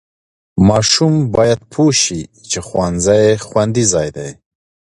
ماشوم 0.67 1.13
باید 1.35 1.59
پوه 1.71 1.91
شي 2.03 2.21
چې 2.49 2.59
ښوونځي 2.67 3.25
خوندي 3.45 3.85
ځای 3.93 4.07
دی. 4.17 4.29